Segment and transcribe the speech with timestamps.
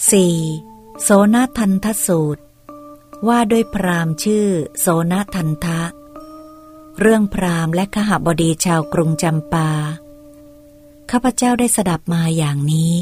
[0.00, 1.02] 4.
[1.02, 2.42] โสนทันทสูตร
[3.28, 4.46] ว่าด้วยพราหมณ์ชื่อ
[4.80, 5.82] โสนทันทะ
[7.00, 9.70] เรื่องพราหมณ์และขหบดีชาวกรุงจำปา
[11.10, 12.94] ข้าพเจ้าได้สดับมาอย่างนี้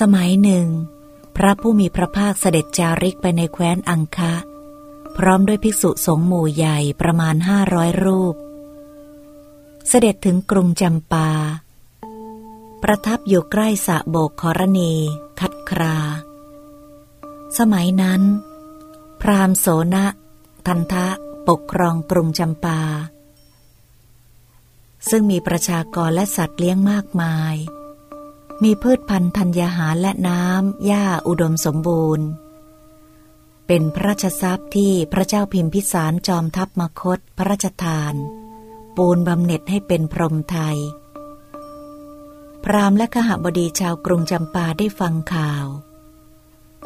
[0.00, 0.66] สมัยหนึ่ง
[1.36, 4.34] พระผู้มีพระภาคเสด็จจาริกไปในแคว้นอังคะ
[5.16, 8.34] พร้อมด้วยภิกษุสงฆ์หมู่ใหญ่ประมาณห้าร้อยรูป
[9.88, 11.30] เสด็จถึงกรุงจำปา
[12.82, 14.94] ประทับอยู่ใกล้สะโบกขรณี
[15.40, 15.98] คัดครา
[17.58, 18.22] สมัยนั้น
[19.20, 20.06] พราหมณ์โสนะ
[20.66, 21.06] ทันทะ
[21.48, 22.80] ปกครองกรุงจำปา
[25.08, 27.54] ซึ่งมีประชากรและสัตว์เลี้ยงมากมาย
[28.62, 32.26] มีพืชพันธุ์ธัญญาหารและน้ำหญ้าอุดมสมบูรณ์
[33.66, 38.14] เป็นพระราชทรัพย์ที่พระเจ้าพิมพิสารจอมทัพมคตพระราชทาน
[38.96, 40.78] ปูนบำเหน็จให้เป็นพรหมไทย
[42.64, 45.66] พราหมณ์และขหบดีชาวกรุงจำปาได้ฟังข่าว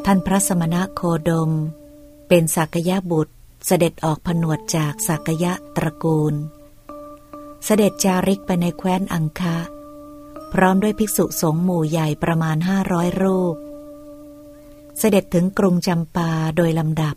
[0.05, 1.53] ท่านพระสมณะโคดม
[2.29, 3.35] เป็นสักยะบุตร
[3.67, 6.35] เสด็จออกผนวดจากสักยะตระกูล
[7.65, 9.59] เสด็จจาริกไปในแคว้นอังคะ
[10.53, 13.57] พร้อมด้วยภิกษุสงฆ์หมู่ใหญ่ประมาณห้าร้อยรูป
[14.99, 17.17] เสด็จถึงกรุงจำปาโดยลำดับ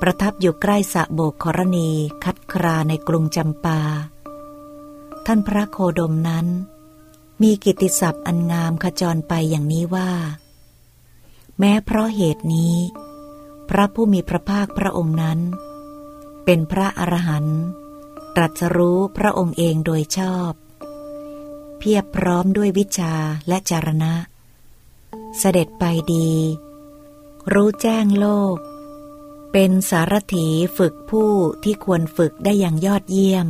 [0.00, 1.90] ประทับอยู่ใกล้สะโบกขรณี
[2.24, 3.80] คัดคราในกรุงจำปา
[5.26, 6.46] ท่านพระโคดมนั้น
[7.42, 10.10] มีกิตติศัพท์อันงามขจรไปอย่างนี้ว่า
[11.58, 12.76] แม้เพราะเหตุนี้
[13.68, 15.38] พระผู้มีพระภาคพระองค์นั้น
[16.44, 17.60] เป็นพระอรหันต์
[18.36, 20.52] ตรัสรู้พระองค์เองโดยชอบ
[21.78, 23.14] เพียบพร้อมด้วยวิชา
[23.48, 24.14] และจารณะ
[25.38, 26.30] เสด็จไปดี
[27.52, 28.56] รู้แจ้งโลก
[29.52, 30.46] เป็นสารถี
[30.78, 31.32] ฝึกผู้
[31.64, 33.46] ที่ควรฝึกได้อย่างยอดเยี่ยม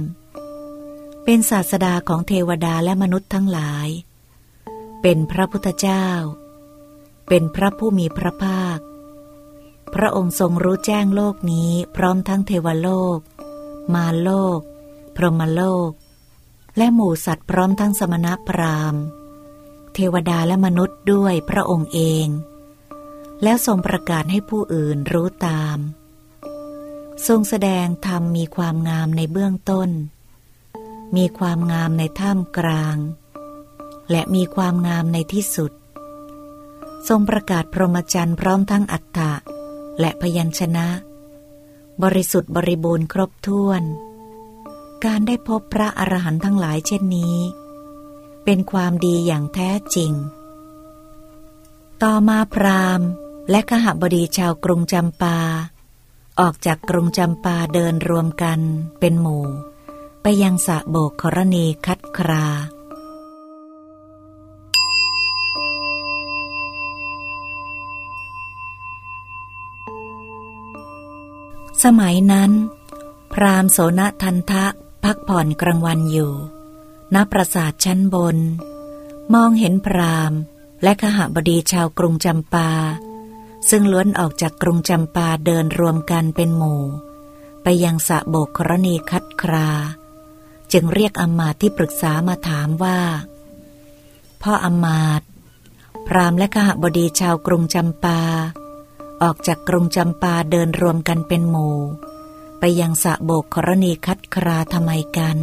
[1.24, 3.88] เป็นศาสดาของเทวดาและมนุษย์ทั้งหลาย
[5.02, 6.08] เป็นพระพุทธเจ้า
[7.28, 8.78] เป็นพระผู้มีพระภาค
[9.94, 13.18] พระองค์ทรงรู้แจ้งโลกนี้พร้อมทั้งเทวโลก
[13.94, 14.60] มารโลก
[15.16, 15.90] พรหมโลก
[16.76, 19.02] และหมู่สัตว์พร้อมทั้งสมณพราหมณ์
[19.94, 22.26] เทวดาและมนุษย์ด้วยพระองค์เอง
[23.42, 25.78] แล้วทรงประกาศให้ผู้อื่นรู้ตาม
[27.26, 29.90] ทรงแสดงธรรมมีความงามในเบื้องต้น
[31.16, 32.96] มีความงามในท่ามกลาง
[34.10, 35.72] และมีความงามในที่สุด
[37.08, 39.32] ทรงประกาศพรหมจรรย์พร้อมทั้งอัฏฐะ
[40.00, 40.88] และพยัญชนะ
[42.02, 43.82] บริสุทธิ์บริบูรณ์ครบถ้วน
[45.04, 47.36] การได้พบพระอรหันต์ทั้งหลายเช่นนี้
[48.44, 50.12] เป็นความดีอย่างแท้จริง
[52.02, 53.08] ต่อมาพราหมณ์
[53.50, 55.38] และขหบดีชาวกรุงจำปา
[56.40, 58.60] ออกจากกรุงจำปาเดินรวมกัน
[59.00, 59.46] เป็นหมู่
[60.26, 62.46] ไปยังสะโบกขรณีคัดครา
[71.84, 72.52] สมัยนั้น
[73.32, 74.66] พราหมณ์โสนทันทะ
[75.04, 76.32] พักผ่อนกลางวันอยู่
[77.14, 78.36] ณ ปราสาทชั้นบน
[79.34, 80.38] มองเห็นพราหมณ์
[80.82, 82.70] และขหบดีชาวกรุงจำปา
[83.70, 86.82] ซึ่งล้วนออกจากกรุงจำปาเดินรวมกันเป็นหมู่
[87.62, 89.70] ไปยังสะโบกกรณีคัดครา
[90.74, 93.00] จึงเรียกอมมาตที่ปรึกษามาถามว่า
[94.42, 95.22] พ่ออมมาต
[96.06, 98.20] พรามและขหบดีชาวกรุงจำปา
[99.22, 101.78] ออกจากกรุงจำปาเดินรวมกันเป็นหมู่
[102.58, 105.38] ไปยังสะโบกกรณีคัดคราทำไมกัน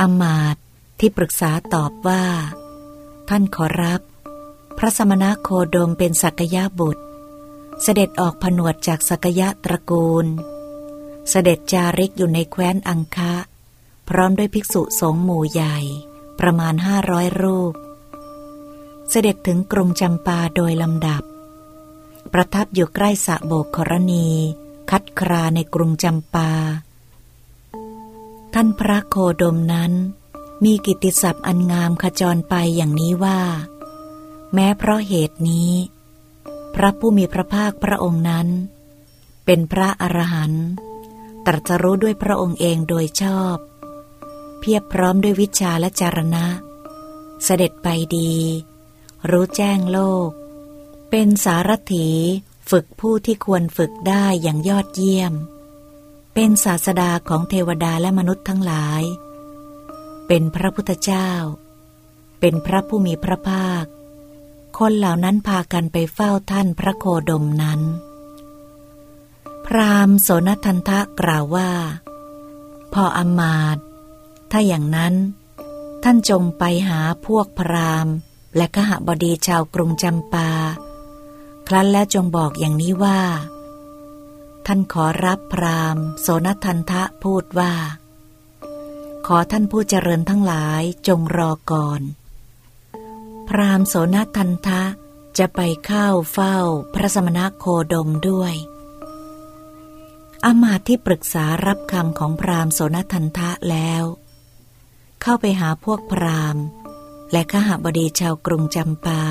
[0.00, 0.56] อมมาต
[0.98, 2.24] ที่ปรึกษาตอบว่า
[3.28, 4.00] ท่านขอรับ
[4.78, 7.04] พระสมณโคดมเป็นสักยะบุตร
[7.82, 10.26] เสด็จออกผนวดจากสักยะตระกูล
[11.30, 13.34] เสด็จจาริกอยู่ในแคว้นอังคะ
[14.08, 15.78] พร้อมด้วยภิกษุสงฆ์หมู่ใหญ่
[16.38, 17.74] ประมาณห้าร้อยรูป
[19.10, 21.22] เสด็จถึงกรุงจำปาโดยลำดับ
[22.32, 24.28] ประทับอยู่ใกล้สะโบกขรณี
[24.90, 26.50] คัดคราในกรุงจำปา
[28.54, 29.92] ท่านพระโคดมนั้น
[30.64, 33.40] มีกิตติศัพท์อันงามขจรไปอย่างนี้ว่า
[34.54, 35.70] แม้เพราะเหตุนี้
[36.74, 38.48] พระผู้มีพระภาคพระองค์นั้น
[39.44, 40.66] เป็นพระอรหันต์
[41.46, 43.56] ตรัสรู้ด้วยพระองค์เองโดยชอบ
[44.60, 46.46] เพียบพร้อมด้วยวิชาและจารณะ
[47.44, 48.34] เสด็จไปดี
[49.30, 50.30] รู้แจ้งโลก
[51.10, 52.08] เป็นสารถี
[52.70, 55.32] ฝึกผู้ที่ควรฝึกได้อย่างยอดเยี่ยม
[56.34, 59.02] เป็นศาสดาของเทวดาและมนุษย์ทั้งหลาย
[60.26, 61.30] เป็นพระพุทธเจ้า
[62.40, 63.84] เป็นพระผู้มีพระภาค
[64.78, 67.80] คนเหล่านั้นพากันไปเฝ้าท่านพระโคดมนั้น
[69.74, 71.70] พราหมณ์โสนทันทะกล่าวว่า
[72.92, 73.78] พออมาต
[74.50, 75.14] ถ้าอย่างนั้น
[76.02, 78.14] ท่านจงไปหาพวกพราหมณ์
[78.56, 80.50] และขหบดีชาวกรุงจำปา
[81.68, 83.20] ครั้นแล้วจงบอกอย่างนี้ว่า
[84.66, 87.72] ท่านขอรับพราหมณ์ โสนทันทะพูดว่า
[89.26, 92.00] ขอท่านผู้เจริญทั้งหลายจงรอก่อน
[93.48, 94.82] พราหมณ์โสนทันทะ
[95.38, 96.56] จะไปเข้าเฝ้า
[96.94, 98.54] พระสมณโคดมด้วย
[100.44, 104.04] อามาตที่ปรึกษารับคำของพราหมณ์โสนทันทะแล้ว
[105.22, 106.64] เข้าไปหาพวกพราหมณ์
[107.32, 109.22] และขหบดีชาวกรุงจำปา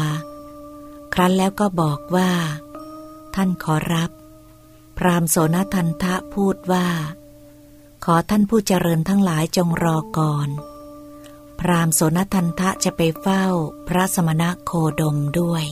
[1.14, 2.32] ครั้นแล้วก็บอกว่า
[3.36, 4.12] ท่านขอรับ
[4.98, 6.88] พราหมณ์โสนทันทะพูดว่า
[8.06, 10.50] ขอท่านผู้เจริญทั้งหลายจงรอก่อน
[11.60, 13.46] พราหมณ์โสนทันทะจะไปเฝ้า
[13.88, 14.72] พระสมณะโค
[15.02, 15.66] ดมด้วย